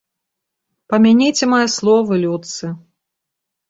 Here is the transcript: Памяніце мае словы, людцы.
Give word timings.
Памяніце 0.93 1.43
мае 1.53 1.63
словы, 1.77 2.13
людцы. 2.27 2.75